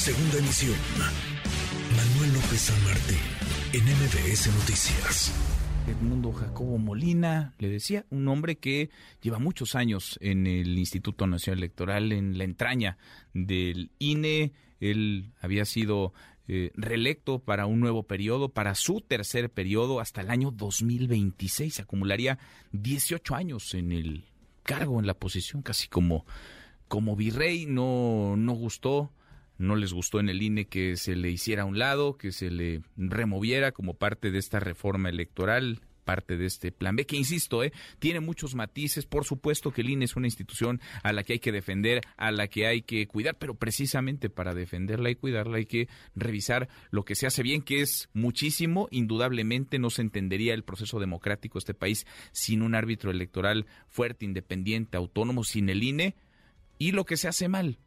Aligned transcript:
Segunda 0.00 0.38
emisión. 0.38 0.76
Manuel 1.94 2.32
López 2.32 2.58
San 2.58 2.84
Martín, 2.84 3.18
en 3.74 3.84
MBS 3.84 4.46
Noticias. 4.46 5.30
Edmundo 5.86 6.32
Jacobo 6.32 6.78
Molina, 6.78 7.52
le 7.58 7.68
decía, 7.68 8.06
un 8.08 8.26
hombre 8.28 8.56
que 8.56 8.88
lleva 9.20 9.38
muchos 9.38 9.74
años 9.74 10.18
en 10.22 10.46
el 10.46 10.78
Instituto 10.78 11.26
Nacional 11.26 11.58
Electoral, 11.58 12.12
en 12.12 12.38
la 12.38 12.44
entraña 12.44 12.96
del 13.34 13.90
INE. 13.98 14.54
Él 14.80 15.34
había 15.42 15.66
sido 15.66 16.14
eh, 16.48 16.70
reelecto 16.76 17.40
para 17.40 17.66
un 17.66 17.80
nuevo 17.80 18.04
periodo, 18.04 18.48
para 18.48 18.74
su 18.76 19.02
tercer 19.02 19.50
periodo 19.50 20.00
hasta 20.00 20.22
el 20.22 20.30
año 20.30 20.50
2026. 20.50 21.78
Acumularía 21.78 22.38
18 22.72 23.34
años 23.34 23.74
en 23.74 23.92
el 23.92 24.24
cargo, 24.62 24.98
en 24.98 25.06
la 25.06 25.12
posición, 25.12 25.60
casi 25.60 25.88
como, 25.88 26.24
como 26.88 27.16
virrey. 27.16 27.66
No, 27.66 28.34
no 28.38 28.54
gustó 28.54 29.12
no 29.60 29.76
les 29.76 29.92
gustó 29.92 30.20
en 30.20 30.30
el 30.30 30.42
INE 30.42 30.66
que 30.66 30.96
se 30.96 31.14
le 31.14 31.30
hiciera 31.30 31.62
a 31.62 31.66
un 31.66 31.78
lado, 31.78 32.16
que 32.16 32.32
se 32.32 32.50
le 32.50 32.82
removiera 32.96 33.72
como 33.72 33.94
parte 33.94 34.30
de 34.30 34.38
esta 34.38 34.58
reforma 34.58 35.10
electoral 35.10 35.80
parte 36.00 36.36
de 36.36 36.46
este 36.46 36.72
plan 36.72 36.96
B, 36.96 37.06
que 37.06 37.16
insisto, 37.16 37.62
¿eh? 37.62 37.72
tiene 38.00 38.18
muchos 38.18 38.56
matices. 38.56 39.06
Por 39.06 39.24
supuesto 39.24 39.70
que 39.70 39.82
el 39.82 39.90
INE 39.90 40.06
es 40.06 40.16
una 40.16 40.26
institución 40.26 40.80
a 41.04 41.12
la 41.12 41.22
que 41.22 41.34
hay 41.34 41.38
que 41.38 41.52
defender, 41.52 42.00
a 42.16 42.32
la 42.32 42.48
que 42.48 42.66
hay 42.66 42.82
que 42.82 43.06
cuidar, 43.06 43.36
pero 43.38 43.54
precisamente 43.54 44.28
para 44.28 44.54
defenderla 44.54 45.10
y 45.10 45.14
cuidarla 45.14 45.58
hay 45.58 45.66
que 45.66 45.88
revisar 46.16 46.68
lo 46.90 47.04
que 47.04 47.14
se 47.14 47.26
hace 47.28 47.44
bien, 47.44 47.62
que 47.62 47.82
es 47.82 48.08
muchísimo. 48.12 48.88
Indudablemente 48.90 49.78
no 49.78 49.90
se 49.90 50.02
entendería 50.02 50.54
el 50.54 50.64
proceso 50.64 50.98
democrático 50.98 51.58
de 51.58 51.60
este 51.60 51.74
país 51.74 52.06
sin 52.32 52.62
un 52.62 52.74
árbitro 52.74 53.12
electoral 53.12 53.66
fuerte, 53.86 54.24
independiente, 54.24 54.96
autónomo, 54.96 55.44
sin 55.44 55.68
el 55.68 55.84
INE. 55.84 56.16
Y 56.78 56.90
lo 56.90 57.04
que 57.04 57.18
se 57.18 57.28
hace 57.28 57.46
mal, 57.46 57.78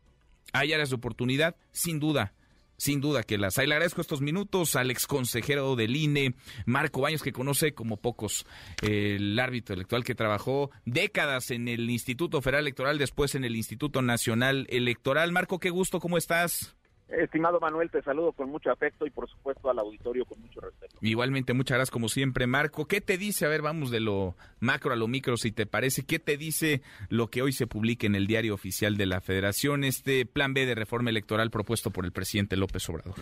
hay 0.51 0.73
áreas 0.73 0.89
de 0.89 0.95
oportunidad, 0.95 1.55
sin 1.71 1.99
duda. 1.99 2.33
Sin 2.75 3.01
duda 3.01 3.23
que 3.23 3.37
las 3.37 3.59
hay. 3.59 3.67
Le 3.67 3.75
agradezco 3.75 4.01
estos 4.01 4.19
minutos 4.19 4.75
al 4.75 4.89
ex 4.89 5.05
consejero 5.05 5.75
del 5.75 5.95
INE, 5.95 6.33
Marco 6.65 7.01
Baños, 7.01 7.21
que 7.21 7.31
conoce 7.31 7.73
como 7.73 7.97
pocos 7.97 8.45
el 8.81 9.39
árbitro 9.39 9.75
electoral 9.75 10.03
que 10.03 10.15
trabajó 10.15 10.71
décadas 10.83 11.51
en 11.51 11.67
el 11.67 11.89
Instituto 11.89 12.41
Federal 12.41 12.61
Electoral, 12.61 12.97
después 12.97 13.35
en 13.35 13.45
el 13.45 13.55
Instituto 13.55 14.01
Nacional 14.01 14.65
Electoral. 14.69 15.31
Marco, 15.31 15.59
qué 15.59 15.69
gusto, 15.69 15.99
¿cómo 15.99 16.17
estás? 16.17 16.75
Estimado 17.09 17.59
Manuel, 17.59 17.91
te 17.91 18.01
saludo 18.01 18.31
con 18.31 18.49
mucho 18.49 18.71
afecto 18.71 19.05
y 19.05 19.11
por 19.11 19.29
supuesto 19.29 19.69
al 19.69 19.77
auditorio 19.77 20.25
con 20.25 20.41
mucho 20.41 20.61
respeto. 20.61 20.97
Igualmente, 21.01 21.53
muchas 21.53 21.75
gracias 21.75 21.91
como 21.91 22.09
siempre, 22.09 22.47
Marco. 22.47 22.85
¿Qué 22.85 23.01
te 23.01 23.17
dice? 23.17 23.45
A 23.45 23.49
ver, 23.49 23.61
vamos 23.61 23.91
de 23.91 23.99
lo 23.99 24.35
macro 24.59 24.93
a 24.93 24.95
lo 24.95 25.07
micro, 25.07 25.37
si 25.37 25.51
te 25.51 25.65
parece. 25.65 26.05
¿Qué 26.05 26.19
te 26.19 26.37
dice 26.37 26.81
lo 27.09 27.27
que 27.27 27.41
hoy 27.41 27.51
se 27.51 27.67
publica 27.67 28.07
en 28.07 28.15
el 28.15 28.25
diario 28.25 28.53
oficial 28.53 28.97
de 28.97 29.05
la 29.05 29.21
Federación, 29.21 29.83
este 29.83 30.25
plan 30.25 30.53
B 30.53 30.65
de 30.65 30.75
reforma 30.75 31.09
electoral 31.09 31.51
propuesto 31.51 31.91
por 31.91 32.05
el 32.05 32.11
presidente 32.11 32.57
López 32.57 32.89
Obrador? 32.89 33.15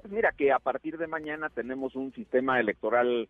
Pues 0.00 0.12
mira 0.12 0.32
que 0.36 0.52
a 0.52 0.58
partir 0.58 0.98
de 0.98 1.06
mañana 1.06 1.48
tenemos 1.48 1.96
un 1.96 2.12
sistema 2.12 2.60
electoral 2.60 3.28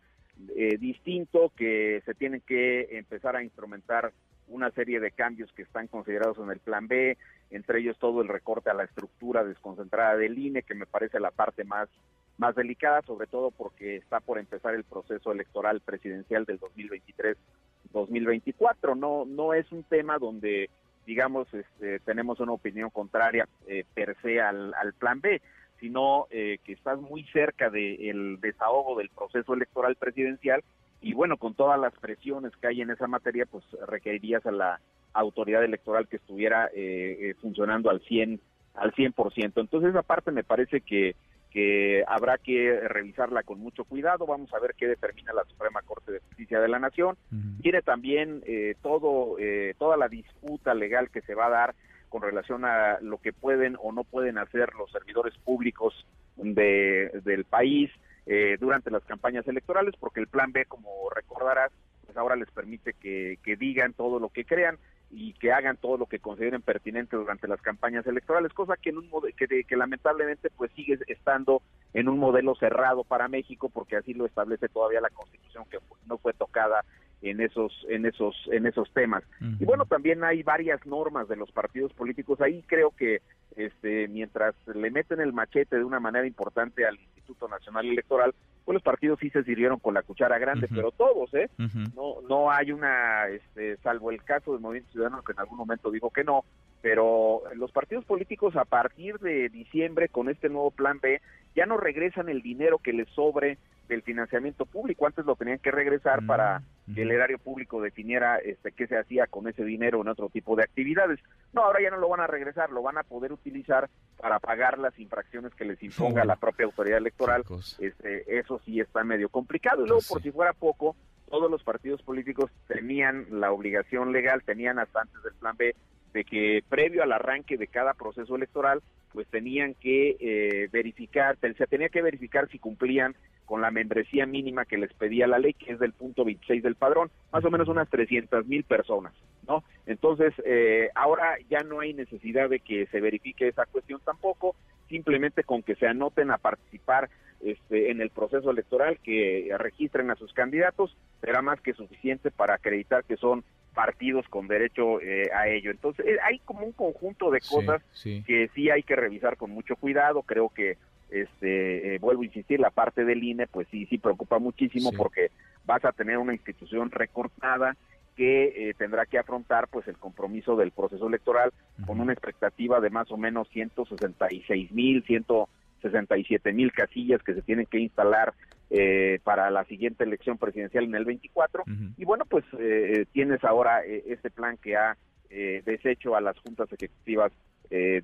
eh, 0.57 0.77
distinto 0.79 1.53
que 1.57 2.03
se 2.05 2.15
tiene 2.15 2.41
que 2.41 2.99
empezar 2.99 3.37
a 3.37 3.43
instrumentar 3.45 4.13
una 4.49 4.71
serie 4.71 5.01
de 5.01 5.11
cambios 5.11 5.53
que 5.53 5.63
están 5.63 5.87
considerados 5.87 6.39
en 6.39 6.51
el 6.51 6.61
plan 6.61 6.87
B, 6.87 7.17
entre 7.51 7.81
ellos 7.81 7.99
todo 7.99 8.23
el 8.23 8.29
recorte 8.29 8.71
a 8.71 8.75
la 8.75 8.85
estructura 8.85 9.45
desconcentrada 9.45 10.17
del 10.17 10.39
INE, 10.39 10.63
que 10.63 10.75
me 10.75 10.87
parece 10.87 11.21
la 11.21 11.31
parte 11.31 11.65
más, 11.65 11.89
más 12.37 12.55
delicada, 12.55 13.01
sobre 13.03 13.27
todo 13.27 13.51
porque 13.51 13.97
está 13.97 14.21
por 14.21 14.39
empezar 14.39 14.75
el 14.75 14.85
proceso 14.85 15.33
electoral 15.33 15.81
presidencial 15.81 16.45
del 16.45 16.61
2023-2024. 16.61 18.97
No, 18.97 19.25
no 19.25 19.55
es 19.55 19.73
un 19.73 19.83
tema 19.85 20.19
donde, 20.19 20.69
digamos, 21.07 21.53
este, 21.55 22.01
tenemos 22.01 22.41
una 22.41 22.53
opinión 22.53 22.91
contraria 22.91 23.49
eh, 23.67 23.85
per 23.95 24.17
se 24.21 24.41
al, 24.41 24.75
plan 24.99 25.21
B, 25.21 25.41
sino 25.81 26.27
eh, 26.31 26.59
que 26.65 26.73
estás 26.73 27.01
muy 27.01 27.25
cerca 27.25 27.71
del 27.71 28.41
desahogo 28.41 28.99
del 28.99 29.11
proceso 29.11 29.55
electoral 29.55 29.95
presidencial 29.97 30.63
y 31.05 31.13
bueno, 31.13 31.37
con 31.37 31.55
todas 31.55 31.79
las 31.79 31.93
presiones 31.99 32.57
que 32.57 32.67
hay 32.67 32.81
en 32.81 32.91
esa 32.91 33.07
materia, 33.07 33.45
pues 33.45 33.63
requerirías 33.87 34.45
a 34.47 34.51
la 34.51 34.81
autoridad 35.13 35.63
electoral 35.63 36.09
que 36.09 36.17
estuviera 36.17 36.71
eh, 36.75 37.19
eh 37.21 37.35
funcionando 37.43 37.91
al 37.91 38.01
100 38.01 38.41
al 38.75 38.93
100%. 38.93 39.53
Entonces 39.61 39.91
esa 39.91 40.03
parte 40.03 40.33
me 40.33 40.45
parece 40.45 40.81
que 40.81 41.15
que 41.51 42.03
habrá 42.09 42.39
que 42.39 42.81
revisarla 42.89 43.45
con 43.45 43.61
mucho 43.61 43.85
cuidado. 43.85 44.27
Vamos 44.27 44.53
a 44.53 44.59
ver 44.59 44.75
qué 44.77 44.89
determina 44.89 45.33
la 45.33 45.45
Suprema 45.45 45.83
Corte 45.83 46.11
de 46.11 46.19
Justicia 46.19 46.59
de 46.59 46.67
la 46.67 46.81
Nación. 46.81 47.17
Tiene 47.63 47.81
también 47.83 48.43
eh, 48.47 48.75
todo 48.83 49.37
eh, 49.39 49.75
toda 49.79 49.97
la 49.97 50.09
disputa 50.09 50.75
legal 50.75 51.11
que 51.11 51.21
se 51.21 51.35
va 51.35 51.47
a 51.47 51.51
dar 51.51 51.75
con 52.09 52.23
relación 52.23 52.65
a 52.65 52.99
lo 53.01 53.19
que 53.19 53.33
pueden 53.33 53.77
o 53.81 53.93
no 53.93 54.05
pueden 54.05 54.39
hacer 54.39 54.75
los 54.75 54.91
servidores 54.91 55.37
públicos 55.45 56.07
de, 56.37 57.11
del 57.25 57.45
país 57.45 57.91
eh, 58.27 58.57
durante 58.61 58.91
las 58.91 59.05
campañas 59.05 59.47
electorales, 59.47 59.95
porque 59.99 60.21
el 60.21 60.29
plan 60.29 60.53
B, 60.53 60.65
como 60.67 61.11
recordarás, 61.15 61.73
pues 62.05 62.17
ahora 62.17 62.37
les 62.37 62.51
permite 62.51 62.95
que, 62.95 63.39
que 63.43 63.57
digan 63.57 63.93
todo 63.93 64.19
lo 64.19 64.29
que 64.29 64.45
crean 64.45 64.79
y 65.11 65.33
que 65.35 65.53
hagan 65.53 65.77
todo 65.77 65.97
lo 65.97 66.07
que 66.07 66.19
consideren 66.19 66.63
pertinente 66.63 67.17
durante 67.17 67.47
las 67.47 67.61
campañas 67.61 68.07
electorales, 68.07 68.53
cosa 68.53 68.77
que 68.77 68.91
en 68.91 68.99
un 68.99 69.11
que, 69.37 69.65
que 69.65 69.77
lamentablemente 69.77 70.51
pues 70.51 70.73
sigue 70.73 70.99
estando 71.07 71.63
en 71.93 72.09
un 72.09 72.19
modelo 72.19 72.55
cerrado 72.57 73.05
para 73.05 73.29
México 73.29 73.69
porque 73.69 73.97
así 73.97 74.13
lo 74.13 74.27
establece 74.27 74.69
todavía 74.69 75.01
la 75.01 75.11
Constitución 75.11 75.65
que 75.71 75.79
no 76.07 76.19
fue 76.19 76.33
tocada 76.33 76.85
en 77.23 77.41
esos 77.41 77.73
en 77.89 78.07
esos 78.07 78.35
en 78.51 78.67
esos 78.67 78.93
temas. 78.93 79.23
Y 79.59 79.65
bueno, 79.65 79.87
también 79.87 80.25
hay 80.25 80.43
varias 80.43 80.85
normas 80.85 81.29
de 81.29 81.37
los 81.37 81.51
partidos 81.53 81.93
políticos 81.93 82.41
ahí 82.41 82.63
creo 82.67 82.91
que 82.91 83.23
este 83.57 84.09
mientras 84.09 84.55
le 84.67 84.91
meten 84.91 85.21
el 85.21 85.33
machete 85.33 85.77
de 85.77 85.85
una 85.85 86.01
manera 86.01 86.27
importante 86.27 86.87
al 86.87 86.99
Instituto 86.99 87.49
Nacional 87.49 87.87
Electoral, 87.87 88.35
pues 88.65 88.75
los 88.75 88.83
partidos 88.83 89.19
sí 89.21 89.31
se 89.31 89.45
sirvieron 89.45 89.79
con 89.79 89.95
la 89.95 90.03
cuchara 90.03 90.39
grande, 90.39 90.69
pero 90.69 90.91
todos, 90.91 91.33
¿eh? 91.35 91.49
No 91.95 92.21
no 92.29 92.51
hay 92.51 92.73
una 92.73 93.29
este 93.29 93.77
salvo 93.79 94.11
el 94.11 94.23
caso 94.23 94.53
del 94.53 94.61
Movimiento 94.61 94.93
Ciudadano 94.93 95.23
que 95.23 95.33
en 95.33 95.41
algún 95.41 95.59
momento 95.59 95.91
dijo 95.91 96.11
que 96.11 96.25
no, 96.25 96.45
pero 96.81 97.43
los 97.57 97.73
partidos 97.73 98.05
políticos 98.05 98.57
a 98.57 98.65
partir 98.65 99.19
de 99.19 99.49
diciembre 99.49 100.09
con 100.09 100.29
este 100.29 100.49
nuevo 100.49 100.71
plan 100.71 100.99
B 101.01 101.21
ya 101.55 101.67
no 101.67 101.77
regresan 101.77 102.29
el 102.29 102.43
dinero 102.43 102.79
que 102.79 102.93
les 102.93 103.09
sobre 103.11 103.59
del 103.89 104.03
financiamiento 104.03 104.67
público. 104.67 105.07
Antes 105.07 105.25
lo 105.25 105.37
tenían 105.37 105.59
que 105.59 105.71
regresar 105.71 106.23
mm, 106.23 106.27
para 106.27 106.63
que 106.93 107.03
el 107.03 107.11
erario 107.11 107.39
público 107.39 107.81
definiera 107.81 108.37
este, 108.39 108.73
qué 108.73 108.87
se 108.87 108.99
hacía 108.99 109.27
con 109.27 109.49
ese 109.49 109.65
dinero 109.65 110.03
en 110.03 110.09
otro 110.09 110.29
tipo 110.29 110.55
de 110.55 110.65
actividades. 110.65 111.19
No, 111.53 111.63
ahora 111.63 111.81
ya 111.83 111.91
no 111.91 111.97
lo 111.97 112.09
van 112.09 112.21
a 112.21 112.27
regresar, 112.27 112.71
lo 112.71 112.83
van 112.83 112.99
a 112.99 113.05
poder 113.05 113.33
utilizar 113.33 113.89
para 114.19 114.39
pagar 114.39 114.79
las 114.79 114.99
infracciones 114.99 115.55
que 115.55 115.65
les 115.65 115.83
imponga 115.83 116.25
la 116.25 116.37
propia 116.37 116.67
autoridad 116.67 116.99
electoral. 116.99 117.45
Este, 117.79 118.39
eso 118.39 118.61
sí 118.65 118.81
está 118.81 119.03
medio 119.03 119.29
complicado. 119.29 119.85
Y 119.85 119.89
luego, 119.89 120.03
por 120.09 120.23
si 120.23 120.31
fuera 120.31 120.53
poco, 120.53 120.95
todos 121.31 121.51
los 121.51 121.63
partidos 121.63 122.03
políticos 122.03 122.51
tenían 122.69 123.27
la 123.31 123.51
obligación 123.51 124.13
legal, 124.13 124.43
tenían 124.45 124.79
hasta 124.79 125.01
antes 125.01 125.23
del 125.23 125.35
plan 125.35 125.57
B, 125.57 125.75
de 126.15 126.25
que 126.25 126.63
previo 126.69 127.03
al 127.03 127.13
arranque 127.13 127.59
de 127.59 127.67
cada 127.67 127.93
proceso 127.93 128.37
electoral, 128.37 128.81
pues 129.13 129.27
tenían 129.29 129.75
que 129.75 130.17
eh, 130.19 130.69
verificar, 130.73 131.37
se 131.41 131.67
tenía 131.67 131.89
que 131.89 132.03
verificar 132.03 132.49
si 132.49 132.59
cumplían 132.59 133.15
con 133.45 133.61
la 133.61 133.71
membresía 133.71 134.25
mínima 134.25 134.65
que 134.65 134.79
les 134.79 134.93
pedía 134.95 135.27
la 135.27 135.39
ley, 135.39 135.53
que 135.53 135.73
es 135.73 135.79
del 135.79 135.93
punto 135.93 136.25
26 136.25 136.63
del 136.63 136.77
padrón, 136.77 137.11
más 137.33 137.45
o 137.45 137.51
menos 137.51 137.69
unas 137.69 137.91
300 137.91 138.47
mil 138.47 138.65
personas, 138.65 139.13
¿no? 139.47 139.63
Entonces, 139.87 140.33
eh, 140.47 140.89
ahora 140.95 141.37
ya 141.51 141.61
no 141.61 141.81
hay 141.81 141.93
necesidad 141.93 142.49
de 142.49 142.61
que 142.61 142.87
se 142.87 143.01
verifique 143.01 143.49
esa 143.49 143.67
cuestión 143.67 144.01
tampoco, 144.05 144.57
simplemente 144.89 145.45
con 145.45 145.63
que 145.63 145.75
se 145.75 145.87
anoten 145.87 146.31
a 146.31 146.39
participar 146.39 147.11
este, 147.41 147.91
en 147.91 148.01
el 148.01 148.11
proceso 148.11 148.51
electoral, 148.51 148.99
que 149.03 149.55
registren 149.59 150.11
a 150.11 150.17
sus 150.17 150.33
candidatos, 150.33 150.97
será 151.21 151.43
más 151.43 151.61
que 151.61 151.75
suficiente 151.75 152.31
para 152.31 152.55
acreditar 152.55 153.05
que 153.05 153.17
son 153.17 153.45
partidos 153.75 154.27
con 154.29 154.49
derecho 154.49 155.01
eh, 155.01 155.31
a 155.35 155.49
ello. 155.49 155.71
Entonces, 155.71 156.07
eh, 156.07 156.17
hay 156.25 156.39
como 156.39 156.65
un 156.65 156.73
conjunto 156.73 157.31
de 157.31 157.41
cosas 157.41 157.83
que 158.03 158.49
sí 158.55 158.71
hay 158.71 158.83
que 158.83 158.97
revisar 158.97 159.37
con 159.37 159.51
mucho 159.51 159.77
cuidado. 159.77 160.23
Creo 160.23 160.49
que, 160.49 160.79
este, 161.11 161.95
eh, 161.95 161.99
vuelvo 161.99 162.23
a 162.23 162.27
insistir, 162.27 162.61
la 162.61 162.71
parte 162.71 163.05
del 163.05 163.23
INE, 163.23 163.47
pues 163.47 163.69
sí, 163.71 163.87
sí 163.87 163.99
preocupa 163.99 164.39
muchísimo 164.39 164.93
porque 164.93 165.31
vas 165.67 165.85
a 165.85 165.93
tener 165.93 166.19
una 166.19 166.33
institución 166.33 166.91
recortada 166.91 167.77
que 168.17 168.73
tendrá 168.79 169.07
que 169.07 169.19
afrontar 169.19 169.67
pues 169.67 169.89
el 169.89 169.99
compromiso 169.99 170.55
del 170.55 170.71
proceso 170.71 171.09
electoral 171.09 171.53
con 171.85 172.01
una 172.01 172.13
expectativa 172.13 172.81
de 172.81 172.89
más 172.89 173.11
o 173.11 173.17
menos 173.17 173.49
166 173.49 174.71
mil, 174.71 175.03
167 175.03 176.53
mil 176.53 176.71
casillas 176.71 177.21
que 177.25 177.35
se 177.35 177.43
tienen 177.43 177.67
que 177.67 177.81
instalar 177.81 178.33
eh, 178.71 179.21
para 179.23 179.51
la 179.51 179.65
siguiente 179.65 180.05
elección 180.05 180.39
presidencial 180.39 180.85
en 180.85 180.95
el 180.95 181.05
24. 181.05 181.65
Y 181.97 182.05
bueno, 182.05 182.25
pues 182.25 182.45
eh, 182.59 183.07
tienes 183.13 183.45
ahora 183.45 183.85
eh, 183.85 184.05
este 184.07 184.31
plan 184.31 184.57
que 184.57 184.77
ha 184.77 184.97
deshecho 185.31 186.15
a 186.15 186.21
las 186.21 186.39
juntas 186.39 186.69
ejecutivas 186.73 187.33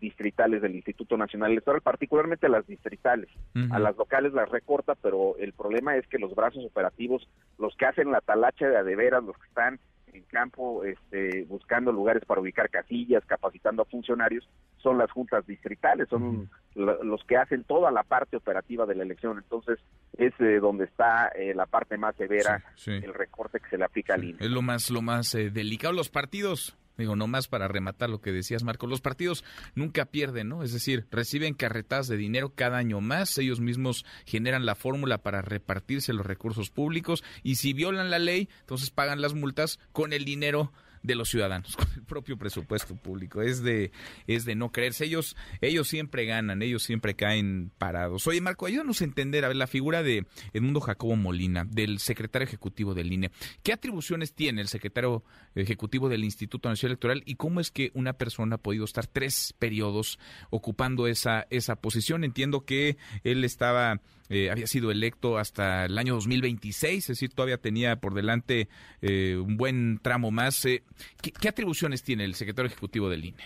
distritales 0.01 0.63
del 0.63 0.75
Instituto 0.75 1.17
Nacional 1.17 1.53
Electoral, 1.53 1.81
particularmente 1.81 2.47
a 2.47 2.49
las 2.49 2.67
distritales. 2.67 3.29
A 3.71 3.79
las 3.79 3.97
locales 3.97 4.33
las 4.33 4.49
recorta, 4.49 4.97
pero 4.97 5.37
el 5.39 5.53
problema 5.53 5.97
es 5.97 6.05
que 6.09 6.19
los 6.19 6.35
brazos 6.35 6.65
operativos, 6.65 7.29
los 7.57 7.77
que 7.77 7.87
hacen 7.87 8.11
la 8.11 8.21
talacha 8.21 8.69
de 8.69 8.77
adeveras, 8.77 9.23
los 9.23 9.37
que 9.39 9.47
están 9.47 9.79
en 10.13 10.23
campo 10.25 10.85
este, 10.85 11.45
buscando 11.45 11.93
lugares 11.93 12.25
para 12.25 12.41
ubicar 12.41 12.71
casillas, 12.71 13.25
capacitando 13.27 13.83
a 13.83 13.87
funcionarios, 13.87 14.49
son 14.79 14.99
las 14.99 15.11
juntas 15.11 15.47
distritales, 15.47 16.09
son 16.09 16.49
los 16.75 17.25
que 17.25 17.37
hacen 17.37 17.65
toda 17.65 17.91
la 17.91 18.03
parte 18.03 18.37
operativa 18.37 18.87
de 18.87 18.95
la 18.95 19.03
elección. 19.03 19.39
Entonces, 19.39 19.79
es 20.17 20.33
eh, 20.41 20.61
donde 20.61 20.85
está 20.85 21.29
eh, 21.29 21.55
la 21.55 21.67
parte 21.67 21.97
más 21.97 22.17
severa, 22.17 22.63
el 22.87 23.15
recorte 23.15 23.61
que 23.61 23.69
se 23.71 23.79
le 23.79 23.85
aplica 23.85 24.15
al 24.15 24.25
INE. 24.25 24.39
Es 24.41 24.51
lo 24.51 24.63
más, 24.63 24.91
lo 24.91 25.03
más 25.03 25.35
eh, 25.35 25.51
delicado. 25.51 25.93
Los 25.93 26.09
partidos 26.09 26.77
Digo, 27.01 27.17
más 27.17 27.49
para 27.49 27.69
rematar 27.69 28.11
lo 28.11 28.21
que 28.21 28.33
decías, 28.33 28.63
Marco, 28.63 28.87
los 28.87 29.01
partidos 29.01 29.45
nunca 29.75 30.07
pierden, 30.07 30.49
¿no? 30.49 30.63
Es 30.63 30.73
decir, 30.73 31.07
reciben 31.11 31.55
carretadas 31.55 32.09
de 32.09 32.17
dinero 32.17 32.55
cada 32.55 32.79
año 32.79 33.01
más, 33.01 33.37
ellos 33.39 33.61
mismos 33.61 34.05
generan 34.27 34.67
la 34.67 34.75
fórmula 34.75 35.19
para 35.19 35.43
repartirse 35.43 36.13
los 36.13 36.27
recursos 36.27 36.71
públicos 36.71 37.25
y 37.43 37.57
si 37.57 37.73
violan 37.73 38.11
la 38.11 38.19
ley, 38.19 38.49
entonces 38.61 38.91
pagan 38.91 39.21
las 39.21 39.35
multas 39.35 39.79
con 39.93 40.13
el 40.13 40.25
dinero 40.25 40.73
de 41.03 41.15
los 41.15 41.29
ciudadanos, 41.29 41.77
con 41.77 41.89
el 41.95 42.03
propio 42.03 42.37
presupuesto 42.37 42.95
público. 42.97 43.43
Es 43.43 43.63
de, 43.63 43.93
es 44.27 44.45
de 44.45 44.55
no 44.55 44.73
creerse. 44.73 45.05
Ellos, 45.05 45.37
ellos 45.61 45.89
siempre 45.89 46.25
ganan, 46.25 46.63
ellos 46.63 46.83
siempre 46.83 47.15
caen 47.15 47.71
parados. 47.79 48.27
Oye, 48.27 48.41
Marco, 48.41 48.67
ayúdanos 48.67 49.01
a 49.01 49.05
entender 49.05 49.45
a 49.45 49.49
ver, 49.49 49.57
la 49.57 49.67
figura 49.67 50.03
de 50.03 50.27
Edmundo 50.53 50.81
Jacobo 50.81 51.17
Molina, 51.17 51.65
del 51.65 51.99
secretario 51.99 52.47
ejecutivo 52.47 52.95
del 52.95 53.13
INE. 53.13 53.31
¿Qué 53.63 53.73
atribuciones 53.73 54.35
tiene 54.35 54.61
el 54.61 54.69
secretario 54.69 55.25
ejecutivo 55.55 56.09
del 56.09 56.25
Instituto 56.25 56.69
Nacional 56.69 56.93
Electoral 56.93 57.23
y 57.25 57.35
cómo 57.37 57.61
es 57.61 57.71
que 57.71 57.91
una 57.95 58.15
persona 58.15 58.57
ha 58.57 58.59
podido 58.59 58.85
estar 58.85 59.07
tres 59.07 59.55
periodos 59.59 60.19
ocupando 60.51 61.07
esa, 61.07 61.47
esa 61.51 61.77
posición? 61.77 62.25
Entiendo 62.25 62.65
que 62.65 62.97
él 63.25 63.45
estaba 63.45 64.01
eh, 64.31 64.49
había 64.49 64.69
sido 64.69 64.93
electo 64.93 65.39
hasta 65.39 65.87
el 65.87 65.99
año 65.99 66.15
2026, 66.15 66.99
es 67.03 67.07
decir, 67.09 67.35
todavía 67.35 67.59
tenía 67.59 67.97
por 67.97 68.15
delante 68.15 68.69
eh, 69.03 69.37
un 69.37 69.57
buen 69.57 69.99
tramo 69.99 70.31
más. 70.31 70.65
Eh, 70.67 70.85
¿qué, 71.21 71.49
atribuciones 71.49 72.05
tiene 72.05 72.25
el 72.25 72.35
secretario 72.35 72.69
ejecutivo 72.69 73.09
del 73.11 73.25
INE? 73.25 73.43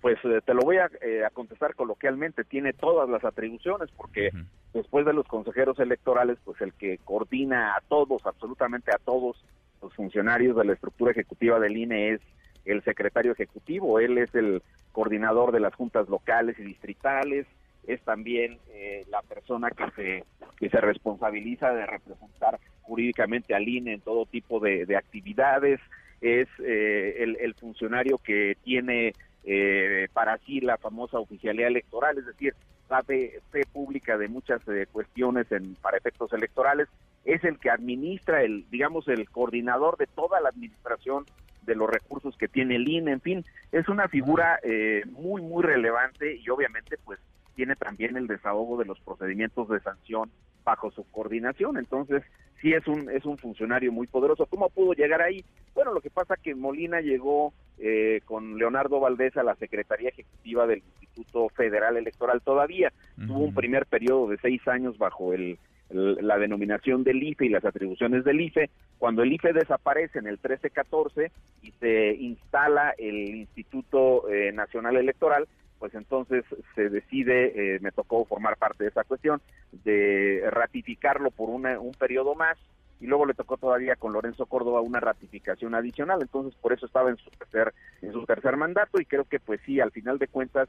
Pues 0.00 0.18
te 0.22 0.54
lo 0.54 0.60
voy 0.60 0.78
a, 0.78 0.88
contestar 1.34 1.74
coloquialmente, 1.74 2.44
tiene 2.44 2.72
todas 2.72 3.10
las 3.10 3.22
atribuciones 3.22 3.90
porque 3.96 4.30
después 4.72 5.04
de 5.04 5.12
los 5.12 5.26
consejeros 5.26 5.78
electorales, 5.78 6.38
pues 6.42 6.58
el 6.62 6.72
que 6.74 6.98
coordina 7.04 7.74
a 7.74 7.80
todos, 7.82 8.24
absolutamente 8.24 8.92
a 8.92 8.98
todos 9.04 9.44
los 9.82 9.92
funcionarios 9.94 10.56
de 10.56 10.64
la 10.64 10.72
estructura 10.72 11.10
ejecutiva 11.10 11.58
del 11.58 11.76
INE 11.76 12.12
es 12.12 12.20
el 12.64 12.82
secretario 12.84 13.32
ejecutivo, 13.32 13.98
él 13.98 14.16
es 14.16 14.34
el 14.34 14.62
coordinador 14.92 15.52
de 15.52 15.60
las 15.60 15.74
juntas 15.74 16.08
locales 16.08 16.58
y 16.58 16.62
distritales, 16.62 17.46
es 17.86 18.00
también 18.02 18.58
eh, 18.72 19.04
la 19.10 19.22
persona 19.22 19.70
que 19.70 19.90
se, 19.96 20.24
que 20.58 20.68
se 20.68 20.80
responsabiliza 20.80 21.72
de 21.72 21.86
representar 21.86 22.58
jurídicamente 22.82 23.54
al 23.54 23.68
INE 23.68 23.94
en 23.94 24.00
todo 24.00 24.26
tipo 24.26 24.60
de, 24.60 24.96
actividades, 24.96 25.80
es 26.20 26.48
eh, 26.58 27.36
el, 27.40 27.54
funcionario 27.54 28.18
que 28.18 28.56
tiene 28.62 29.14
eh, 29.44 30.08
para 30.12 30.38
sí 30.38 30.60
la 30.60 30.76
famosa 30.76 31.18
oficialidad 31.18 31.68
electoral, 31.68 32.18
es 32.18 32.26
decir, 32.26 32.54
sabe 32.88 33.40
fe 33.52 33.62
pública 33.72 34.18
de 34.18 34.28
muchas 34.28 34.60
cuestiones 34.92 35.50
en, 35.52 35.76
para 35.76 35.96
efectos 35.96 36.32
electorales, 36.32 36.88
es 37.24 37.44
el 37.44 37.58
que 37.58 37.70
administra, 37.70 38.42
el 38.42 38.68
digamos, 38.70 39.06
el 39.08 39.30
coordinador 39.30 39.96
de 39.96 40.06
toda 40.08 40.40
la 40.40 40.48
administración 40.48 41.24
de 41.62 41.76
los 41.76 41.88
recursos 41.88 42.36
que 42.36 42.48
tiene 42.48 42.76
el 42.76 42.88
INE, 42.88 43.12
en 43.12 43.20
fin, 43.20 43.44
es 43.70 43.88
una 43.88 44.08
figura 44.08 44.58
muy, 45.06 45.40
muy 45.40 45.62
relevante 45.62 46.36
y 46.36 46.48
obviamente 46.50 46.98
pues 47.04 47.20
tiene 47.60 47.76
también 47.76 48.16
el 48.16 48.26
desahogo 48.26 48.78
de 48.78 48.86
los 48.86 48.98
procedimientos 49.00 49.68
de 49.68 49.80
sanción 49.80 50.30
bajo 50.64 50.90
su 50.92 51.04
coordinación. 51.10 51.76
Entonces, 51.76 52.22
sí 52.62 52.72
es 52.72 52.88
un, 52.88 53.10
es 53.10 53.26
un 53.26 53.36
funcionario 53.36 53.92
muy 53.92 54.06
poderoso. 54.06 54.46
¿Cómo 54.46 54.70
pudo 54.70 54.94
llegar 54.94 55.20
ahí? 55.20 55.44
Bueno, 55.74 55.92
lo 55.92 56.00
que 56.00 56.08
pasa 56.08 56.38
que 56.42 56.54
Molina 56.54 57.02
llegó 57.02 57.52
eh, 57.78 58.22
con 58.24 58.56
Leonardo 58.56 58.98
Valdés 58.98 59.36
a 59.36 59.42
la 59.42 59.56
Secretaría 59.56 60.08
Ejecutiva 60.08 60.66
del 60.66 60.82
Instituto 61.02 61.50
Federal 61.50 61.98
Electoral 61.98 62.40
todavía. 62.40 62.94
Tuvo 63.26 63.40
un 63.40 63.54
primer 63.54 63.84
periodo 63.84 64.28
de 64.28 64.38
seis 64.38 64.66
años 64.66 64.96
bajo 64.96 65.34
el, 65.34 65.58
la 65.90 66.38
denominación 66.38 67.04
del 67.04 67.22
IFE 67.22 67.44
y 67.44 67.50
las 67.50 67.66
atribuciones 67.66 68.24
del 68.24 68.40
IFE. 68.40 68.70
Cuando 68.96 69.22
el 69.22 69.34
IFE 69.34 69.52
desaparece 69.52 70.18
en 70.18 70.28
el 70.28 70.40
13-14 70.40 71.30
y 71.60 71.72
se 71.72 72.14
instala 72.14 72.94
el 72.96 73.34
Instituto 73.34 74.30
eh, 74.30 74.50
Nacional 74.52 74.96
Electoral, 74.96 75.46
pues 75.80 75.94
entonces 75.94 76.44
se 76.76 76.90
decide, 76.90 77.74
eh, 77.74 77.80
me 77.80 77.90
tocó 77.90 78.24
formar 78.26 78.56
parte 78.56 78.84
de 78.84 78.90
esa 78.90 79.02
cuestión, 79.02 79.40
de 79.84 80.44
ratificarlo 80.50 81.30
por 81.30 81.48
un 81.48 81.92
periodo 81.98 82.34
más 82.34 82.58
y 83.00 83.06
luego 83.06 83.24
le 83.24 83.34
tocó 83.34 83.56
todavía 83.56 83.96
con 83.96 84.12
Lorenzo 84.12 84.44
Córdoba 84.44 84.82
una 84.82 85.00
ratificación 85.00 85.74
adicional, 85.74 86.20
entonces 86.20 86.54
por 86.60 86.74
eso 86.74 86.84
estaba 86.84 87.08
en 87.08 87.16
su 87.16 87.30
tercer, 87.30 87.72
en 88.02 88.12
su 88.12 88.26
tercer 88.26 88.58
mandato 88.58 89.00
y 89.00 89.06
creo 89.06 89.24
que 89.24 89.40
pues 89.40 89.58
sí, 89.64 89.80
al 89.80 89.90
final 89.90 90.18
de 90.18 90.28
cuentas, 90.28 90.68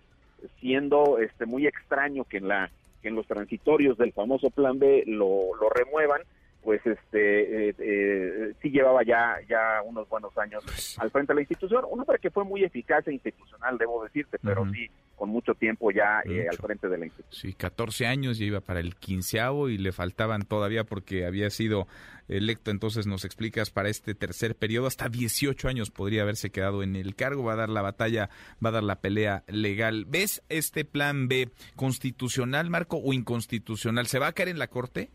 siendo 0.62 1.19
este 1.19 1.46
muy 1.46 1.68
extraño 1.68 2.24
que 2.24 2.38
en 2.38 2.48
la 2.48 2.72
que 3.02 3.10
en 3.10 3.16
los 3.16 3.28
transitorios 3.28 3.98
del 3.98 4.13
famoso 4.13 4.50
plan 4.50 4.80
B 4.80 5.04
lo, 5.08 5.56
lo 5.60 5.69
remuevan, 5.69 6.22
pues 6.63 6.86
este 6.86 7.69
eh, 7.69 7.75
eh, 7.80 8.54
sí 8.62 8.69
llevaba 8.69 9.04
ya 9.04 9.38
ya 9.50 9.81
unos 9.84 10.08
buenos 10.08 10.38
años 10.38 10.63
pues 10.63 10.98
al 11.00 11.10
frente 11.10 11.34
de 11.34 11.36
la 11.36 11.42
institución. 11.42 11.84
Un 11.90 12.02
hombre 12.02 12.19
que 12.19 12.30
fue 12.30 12.44
muy 12.44 12.63
eficaz 12.63 13.08
e 13.08 13.13
institucional 13.13 13.78
debo 13.78 14.04
decirte 14.04 14.38
pero 14.42 14.66
sí 14.72 14.90
con 15.16 15.30
mucho 15.30 15.54
tiempo 15.56 15.92
ya 15.92 16.22
eh, 16.25 16.48
al 16.50 16.58
frente 16.58 16.88
de 16.88 16.98
la 16.98 17.06
institución. 17.06 17.52
Sí 17.52 17.54
14 17.54 18.08
años 18.08 18.38
ya 18.38 18.46
iba 18.46 18.62
para 18.62 18.80
el 18.80 18.96
quinceavo 18.96 19.69
y 19.69 19.78
le 19.78 19.92
faltaban 19.92 20.44
todavía 20.44 20.84
porque 20.84 21.25
había 21.25 21.50
sido 21.50 21.88
electo. 22.28 22.72
Entonces 22.72 23.08
nos 23.08 23.25
explicas 23.25 23.72
para 23.72 23.90
este 23.90 24.13
tercer 24.13 24.56
periodo 24.56 24.88
hasta 24.88 25.10
18 25.10 25.68
años 25.68 25.90
podría 25.90 26.22
haberse 26.22 26.52
quedado 26.52 26.84
en 26.84 26.96
el 26.96 27.16
cargo. 27.16 27.44
Va 27.44 27.54
a 27.54 27.58
dar 27.58 27.69
la 27.69 27.81
batalla 27.81 28.30
va 28.63 28.69
a 28.69 28.74
dar 28.74 28.84
la 28.84 29.02
pelea 29.02 29.44
legal. 29.48 30.06
Ves 30.08 30.44
este 30.50 30.86
plan 30.86 31.28
B 31.28 31.50
constitucional 31.75 32.69
Marco 32.69 32.98
o 32.98 33.13
inconstitucional 33.13 34.06
se 34.06 34.19
va 34.19 34.28
a 34.28 34.34
caer 34.34 34.50
en 34.50 34.60
la 34.60 34.68
corte 34.68 35.10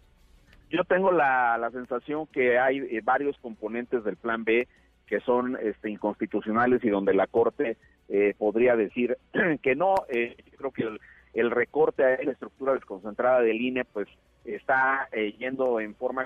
yo 0.71 0.85
tengo 0.85 1.13
la, 1.13 1.57
la 1.59 1.71
sensación 1.71 2.27
que 2.27 2.59
hay 2.59 2.79
eh, 2.79 3.01
varios 3.03 3.37
componentes 3.39 4.05
del 4.05 4.17
plan 4.17 4.45
B 4.45 4.69
que 5.07 5.21
son 5.21 5.57
este, 5.63 5.89
inconstitucionales 5.89 6.83
y 6.83 6.89
donde 6.89 7.15
la 7.15 7.29
Corte 7.29 7.77
eh, 8.09 8.35
podría 8.37 8.75
decir 8.75 9.17
que 9.63 9.77
no. 9.77 9.95
Eh, 10.09 10.37
creo 10.57 10.73
que 10.73 10.83
el, 10.83 11.01
el, 11.35 11.51
recorte 11.51 12.05
a 12.05 12.23
la 12.23 12.33
estructura 12.33 12.75
desconcentrada 12.75 13.41
del 13.41 13.61
INE 13.61 13.85
pues 13.85 14.09
está 14.45 15.09
yendo 15.39 15.81
en 15.81 15.95
forma 15.95 16.23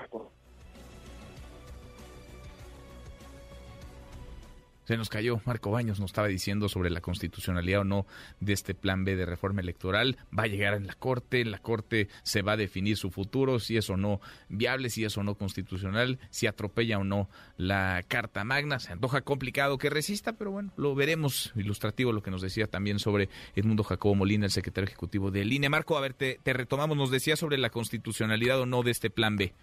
Se 4.83 4.97
nos 4.97 5.09
cayó. 5.09 5.41
Marco 5.45 5.71
Baños 5.71 5.99
nos 5.99 6.09
estaba 6.09 6.27
diciendo 6.27 6.67
sobre 6.67 6.89
la 6.89 7.01
constitucionalidad 7.01 7.81
o 7.81 7.83
no 7.83 8.05
de 8.39 8.53
este 8.53 8.73
plan 8.73 9.05
B 9.05 9.15
de 9.15 9.25
reforma 9.25 9.61
electoral. 9.61 10.17
Va 10.37 10.43
a 10.43 10.47
llegar 10.47 10.73
en 10.73 10.87
la 10.87 10.93
Corte, 10.93 11.41
en 11.41 11.51
la 11.51 11.59
Corte 11.59 12.07
se 12.23 12.41
va 12.41 12.53
a 12.53 12.57
definir 12.57 12.97
su 12.97 13.11
futuro, 13.11 13.59
si 13.59 13.77
es 13.77 13.89
o 13.89 13.97
no 13.97 14.21
viable, 14.49 14.89
si 14.89 15.05
es 15.05 15.17
o 15.17 15.23
no 15.23 15.35
constitucional, 15.35 16.19
si 16.29 16.47
atropella 16.47 16.97
o 16.97 17.03
no 17.03 17.29
la 17.57 18.03
Carta 18.07 18.43
Magna. 18.43 18.79
Se 18.79 18.91
antoja 18.91 19.21
complicado 19.21 19.77
que 19.77 19.89
resista, 19.89 20.33
pero 20.33 20.51
bueno, 20.51 20.71
lo 20.77 20.95
veremos. 20.95 21.53
Ilustrativo 21.55 22.11
lo 22.11 22.23
que 22.23 22.31
nos 22.31 22.41
decía 22.41 22.65
también 22.67 22.99
sobre 22.99 23.29
Edmundo 23.55 23.83
Jacobo 23.83 24.15
Molina, 24.15 24.45
el 24.45 24.51
secretario 24.51 24.87
ejecutivo 24.87 25.29
de 25.29 25.41
INE. 25.43 25.69
Marco, 25.69 25.97
a 25.97 26.01
ver, 26.01 26.13
te, 26.13 26.39
retomamos, 26.43 26.97
nos 26.97 27.11
decía 27.11 27.35
sobre 27.35 27.57
la 27.57 27.69
constitucionalidad 27.69 28.59
o 28.59 28.65
no 28.65 28.83
de 28.83 28.91
este 28.91 29.09
plan 29.09 29.37
B. 29.37 29.53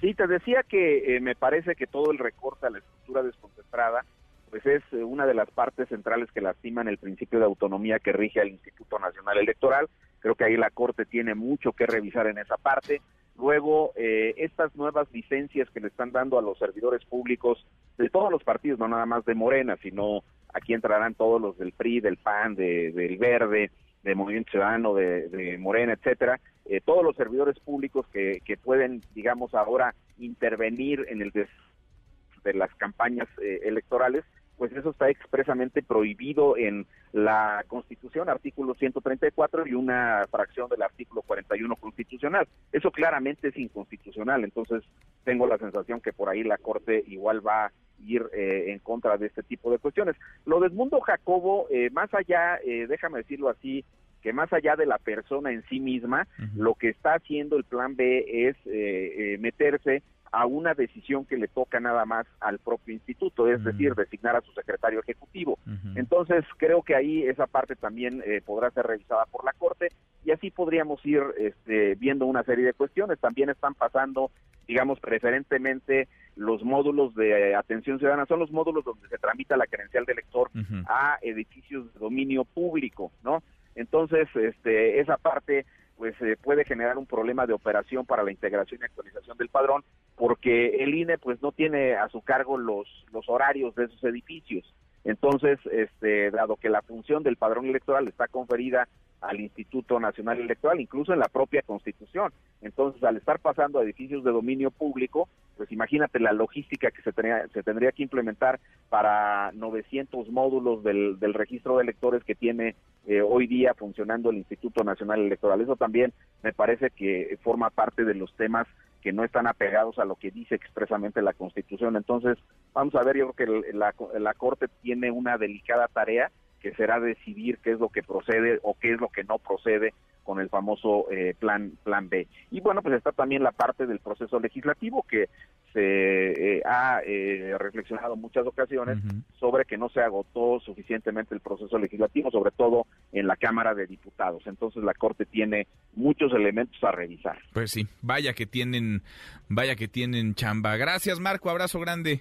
Sí, 0.00 0.14
te 0.14 0.26
decía 0.26 0.62
que 0.68 1.16
eh, 1.16 1.20
me 1.20 1.34
parece 1.34 1.74
que 1.74 1.86
todo 1.86 2.10
el 2.10 2.18
recorte 2.18 2.66
a 2.66 2.70
la 2.70 2.78
estructura 2.78 3.22
desconcentrada 3.22 4.04
pues 4.52 4.66
es 4.66 4.82
eh, 4.92 5.02
una 5.02 5.24
de 5.24 5.32
las 5.32 5.50
partes 5.50 5.88
centrales 5.88 6.30
que 6.30 6.42
lastiman 6.42 6.86
el 6.86 6.98
principio 6.98 7.38
de 7.38 7.46
autonomía 7.46 7.98
que 8.00 8.12
rige 8.12 8.38
al 8.38 8.50
Instituto 8.50 8.98
Nacional 8.98 9.38
Electoral. 9.38 9.88
Creo 10.18 10.34
que 10.34 10.44
ahí 10.44 10.58
la 10.58 10.68
Corte 10.68 11.06
tiene 11.06 11.34
mucho 11.34 11.72
que 11.72 11.86
revisar 11.86 12.26
en 12.26 12.36
esa 12.36 12.58
parte. 12.58 13.00
Luego, 13.38 13.92
eh, 13.96 14.34
estas 14.36 14.76
nuevas 14.76 15.10
licencias 15.10 15.70
que 15.70 15.80
le 15.80 15.88
están 15.88 16.12
dando 16.12 16.38
a 16.38 16.42
los 16.42 16.58
servidores 16.58 17.02
públicos 17.06 17.66
de 17.96 18.10
todos 18.10 18.30
los 18.30 18.44
partidos, 18.44 18.78
no 18.78 18.88
nada 18.88 19.06
más 19.06 19.24
de 19.24 19.34
Morena, 19.34 19.78
sino 19.82 20.22
aquí 20.52 20.74
entrarán 20.74 21.14
todos 21.14 21.40
los 21.40 21.56
del 21.56 21.72
PRI, 21.72 22.00
del 22.00 22.18
PAN, 22.18 22.54
de, 22.54 22.92
del 22.92 23.16
Verde, 23.16 23.70
de 24.02 24.14
Movimiento 24.14 24.50
Ciudadano, 24.50 24.92
de, 24.92 25.56
Morena, 25.58 25.94
etcétera, 25.94 26.38
eh, 26.66 26.82
todos 26.84 27.02
los 27.02 27.16
servidores 27.16 27.58
públicos 27.58 28.06
que, 28.12 28.42
que 28.44 28.58
pueden, 28.58 29.00
digamos, 29.14 29.54
ahora 29.54 29.94
intervenir 30.18 31.06
en 31.08 31.22
el 31.22 31.30
de 31.30 32.52
las 32.52 32.74
campañas 32.74 33.28
electorales, 33.38 34.24
pues 34.56 34.72
eso 34.72 34.90
está 34.90 35.08
expresamente 35.10 35.82
prohibido 35.82 36.56
en 36.56 36.86
la 37.12 37.64
Constitución, 37.68 38.28
artículo 38.28 38.74
134 38.74 39.66
y 39.66 39.74
una 39.74 40.24
fracción 40.30 40.68
del 40.68 40.82
artículo 40.82 41.22
41 41.22 41.76
constitucional. 41.76 42.46
Eso 42.72 42.90
claramente 42.90 43.48
es 43.48 43.56
inconstitucional, 43.56 44.44
entonces 44.44 44.82
tengo 45.24 45.46
la 45.46 45.58
sensación 45.58 46.00
que 46.00 46.12
por 46.12 46.28
ahí 46.28 46.42
la 46.44 46.58
Corte 46.58 47.02
igual 47.06 47.46
va 47.46 47.66
a 47.66 47.72
ir 48.04 48.28
eh, 48.32 48.66
en 48.68 48.78
contra 48.80 49.16
de 49.16 49.26
este 49.26 49.42
tipo 49.42 49.70
de 49.70 49.78
cuestiones. 49.78 50.16
Lo 50.44 50.60
del 50.60 50.72
mundo 50.72 51.00
Jacobo, 51.00 51.66
eh, 51.70 51.90
más 51.90 52.12
allá, 52.14 52.56
eh, 52.64 52.86
déjame 52.88 53.18
decirlo 53.18 53.48
así, 53.48 53.84
que 54.22 54.32
más 54.32 54.52
allá 54.52 54.76
de 54.76 54.86
la 54.86 54.98
persona 54.98 55.52
en 55.52 55.64
sí 55.68 55.80
misma, 55.80 56.26
lo 56.54 56.74
que 56.74 56.88
está 56.88 57.14
haciendo 57.14 57.56
el 57.56 57.64
plan 57.64 57.96
B 57.96 58.24
es 58.48 59.40
meterse 59.40 60.02
a 60.32 60.46
una 60.46 60.72
decisión 60.72 61.26
que 61.26 61.36
le 61.36 61.46
toca 61.46 61.78
nada 61.78 62.06
más 62.06 62.26
al 62.40 62.58
propio 62.58 62.94
instituto, 62.94 63.48
es 63.48 63.62
decir, 63.62 63.94
designar 63.94 64.34
a 64.34 64.40
su 64.40 64.50
secretario 64.52 65.00
ejecutivo. 65.00 65.58
Entonces, 65.94 66.44
creo 66.56 66.82
que 66.82 66.96
ahí 66.96 67.22
esa 67.22 67.46
parte 67.46 67.76
también 67.76 68.22
eh, 68.24 68.40
podrá 68.44 68.70
ser 68.70 68.86
revisada 68.86 69.26
por 69.26 69.44
la 69.44 69.52
Corte 69.52 69.88
y 70.24 70.30
así 70.30 70.50
podríamos 70.50 71.04
ir 71.04 71.22
este, 71.38 71.96
viendo 71.96 72.24
una 72.24 72.42
serie 72.44 72.64
de 72.64 72.72
cuestiones. 72.72 73.18
También 73.18 73.50
están 73.50 73.74
pasando, 73.74 74.30
digamos, 74.66 75.00
preferentemente 75.00 76.08
los 76.34 76.64
módulos 76.64 77.14
de 77.14 77.54
atención 77.54 77.98
ciudadana, 77.98 78.24
son 78.24 78.38
los 78.38 78.50
módulos 78.50 78.86
donde 78.86 79.06
se 79.08 79.18
tramita 79.18 79.58
la 79.58 79.66
credencial 79.66 80.06
de 80.06 80.12
elector 80.14 80.50
a 80.88 81.18
edificios 81.20 81.92
de 81.92 82.00
dominio 82.00 82.44
público, 82.44 83.12
¿no? 83.22 83.42
Entonces, 83.74 84.28
este, 84.34 85.00
esa 85.00 85.16
parte 85.16 85.66
pues 85.96 86.20
eh, 86.22 86.36
puede 86.42 86.64
generar 86.64 86.98
un 86.98 87.06
problema 87.06 87.46
de 87.46 87.52
operación 87.52 88.06
para 88.06 88.22
la 88.22 88.32
integración 88.32 88.80
y 88.80 88.84
actualización 88.84 89.36
del 89.36 89.48
padrón 89.48 89.84
porque 90.16 90.82
el 90.82 90.94
INE 90.94 91.18
pues 91.18 91.40
no 91.42 91.52
tiene 91.52 91.94
a 91.94 92.08
su 92.08 92.22
cargo 92.22 92.58
los 92.58 92.88
los 93.12 93.28
horarios 93.28 93.74
de 93.74 93.84
esos 93.84 94.02
edificios. 94.04 94.74
Entonces, 95.04 95.58
este, 95.70 96.30
dado 96.30 96.56
que 96.56 96.68
la 96.68 96.82
función 96.82 97.22
del 97.22 97.36
padrón 97.36 97.66
electoral 97.66 98.06
está 98.08 98.28
conferida 98.28 98.88
al 99.20 99.40
Instituto 99.40 99.98
Nacional 100.00 100.40
Electoral, 100.40 100.80
incluso 100.80 101.12
en 101.12 101.20
la 101.20 101.28
propia 101.28 101.62
Constitución. 101.62 102.32
Entonces, 102.60 103.02
al 103.04 103.16
estar 103.16 103.38
pasando 103.38 103.78
a 103.78 103.84
edificios 103.84 104.24
de 104.24 104.32
dominio 104.32 104.70
público, 104.70 105.28
pues 105.62 105.70
imagínate 105.70 106.18
la 106.18 106.32
logística 106.32 106.90
que 106.90 107.02
se, 107.02 107.12
tenía, 107.12 107.46
se 107.54 107.62
tendría 107.62 107.92
que 107.92 108.02
implementar 108.02 108.58
para 108.88 109.52
900 109.52 110.28
módulos 110.28 110.82
del, 110.82 111.20
del 111.20 111.34
registro 111.34 111.76
de 111.76 111.84
electores 111.84 112.24
que 112.24 112.34
tiene 112.34 112.74
eh, 113.06 113.22
hoy 113.22 113.46
día 113.46 113.72
funcionando 113.74 114.30
el 114.30 114.38
Instituto 114.38 114.82
Nacional 114.82 115.20
Electoral. 115.20 115.60
Eso 115.60 115.76
también 115.76 116.12
me 116.42 116.52
parece 116.52 116.90
que 116.90 117.38
forma 117.44 117.70
parte 117.70 118.04
de 118.04 118.16
los 118.16 118.34
temas 118.34 118.66
que 119.02 119.12
no 119.12 119.22
están 119.22 119.46
apegados 119.46 120.00
a 120.00 120.04
lo 120.04 120.16
que 120.16 120.32
dice 120.32 120.56
expresamente 120.56 121.22
la 121.22 121.32
Constitución. 121.32 121.94
Entonces, 121.94 122.38
vamos 122.72 122.96
a 122.96 123.04
ver, 123.04 123.16
yo 123.16 123.30
creo 123.30 123.62
que 123.62 123.72
la, 123.72 123.94
la 124.18 124.34
Corte 124.34 124.66
tiene 124.82 125.12
una 125.12 125.38
delicada 125.38 125.86
tarea 125.86 126.32
que 126.62 126.72
será 126.74 127.00
decidir 127.00 127.58
qué 127.58 127.72
es 127.72 127.80
lo 127.80 127.88
que 127.88 128.02
procede 128.02 128.60
o 128.62 128.76
qué 128.78 128.92
es 128.92 129.00
lo 129.00 129.08
que 129.08 129.24
no 129.24 129.38
procede 129.38 129.92
con 130.22 130.38
el 130.38 130.48
famoso 130.48 131.10
eh, 131.10 131.34
plan 131.36 131.72
plan 131.82 132.08
B. 132.08 132.28
Y 132.52 132.60
bueno, 132.60 132.80
pues 132.80 132.94
está 132.94 133.10
también 133.10 133.42
la 133.42 133.50
parte 133.50 133.86
del 133.86 133.98
proceso 133.98 134.38
legislativo 134.38 135.02
que 135.02 135.28
se 135.72 136.58
eh, 136.58 136.62
ha 136.64 137.00
eh, 137.04 137.56
reflexionado 137.58 138.14
muchas 138.14 138.46
ocasiones 138.46 138.98
sobre 139.40 139.64
que 139.64 139.76
no 139.76 139.88
se 139.88 140.00
agotó 140.00 140.60
suficientemente 140.60 141.34
el 141.34 141.40
proceso 141.40 141.76
legislativo, 141.78 142.30
sobre 142.30 142.52
todo 142.52 142.86
en 143.10 143.26
la 143.26 143.34
Cámara 143.34 143.74
de 143.74 143.86
Diputados. 143.86 144.46
Entonces 144.46 144.84
la 144.84 144.94
Corte 144.94 145.26
tiene 145.26 145.66
muchos 145.96 146.32
elementos 146.32 146.82
a 146.84 146.92
revisar. 146.92 147.38
Pues 147.52 147.72
sí, 147.72 147.88
vaya 148.02 148.34
que 148.34 148.46
tienen, 148.46 149.02
vaya 149.48 149.74
que 149.74 149.88
tienen 149.88 150.34
chamba. 150.34 150.76
Gracias, 150.76 151.18
Marco, 151.18 151.50
abrazo 151.50 151.80
grande. 151.80 152.20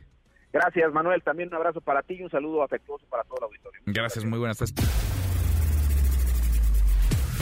Gracias, 0.54 0.92
Manuel. 0.92 1.22
También 1.24 1.50
un 1.50 1.56
abrazo 1.56 1.82
para 1.82 2.02
ti 2.02 2.16
y 2.16 2.24
un 2.24 2.30
saludo 2.30 2.64
afectuoso 2.64 3.06
para 3.10 3.24
todo 3.24 3.38
el 3.40 3.44
auditorio. 3.46 3.82
Gracias, 3.86 4.26
muy 4.26 4.40
buenas 4.40 4.58
tardes. 4.58 4.76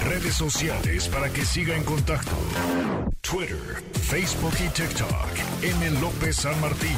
Redes 0.06 0.34
sociales 0.34 1.08
para 1.10 1.30
que 1.30 1.42
siga 1.42 1.76
en 1.76 1.84
contacto: 1.84 2.32
Twitter, 3.22 3.58
Facebook 3.94 4.54
y 4.66 4.70
TikTok. 4.70 5.64
M. 5.64 6.00
López 6.00 6.36
San 6.38 6.60
Martín. 6.62 6.98